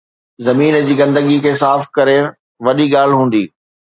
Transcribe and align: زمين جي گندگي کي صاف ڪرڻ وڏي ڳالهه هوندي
زمين 0.45 0.75
جي 0.87 0.93
گندگي 1.01 1.37
کي 1.43 1.51
صاف 1.61 1.81
ڪرڻ 1.95 2.23
وڏي 2.65 2.85
ڳالهه 2.95 3.19
هوندي 3.19 3.43